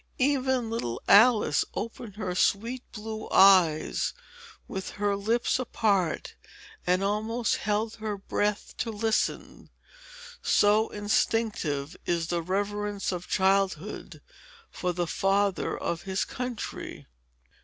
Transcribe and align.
Even 0.17 0.71
little 0.71 0.99
Alice 1.07 1.63
opened 1.75 2.15
her 2.15 2.33
sweet 2.33 2.81
blue 2.91 3.29
eyes, 3.29 4.15
with 4.67 4.89
her 4.97 5.15
lips 5.15 5.59
apart, 5.59 6.33
and 6.87 7.03
almost 7.03 7.57
held 7.57 7.97
her 7.97 8.17
breath 8.17 8.73
to 8.77 8.89
listen; 8.89 9.69
so 10.41 10.89
instinctive 10.89 11.95
is 12.07 12.29
the 12.29 12.41
reverence 12.41 13.11
of 13.11 13.27
childhood 13.27 14.23
for 14.71 14.91
the 14.91 15.05
father 15.05 15.77
of 15.77 16.01
his 16.01 16.25
country. 16.25 17.05